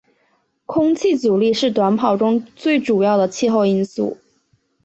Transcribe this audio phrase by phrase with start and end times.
[0.65, 4.17] 空气阻力是短跑中最主要的气候因素。